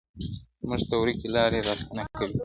[0.67, 2.35] موږ ته ورکي لاري را آسانه کړي!.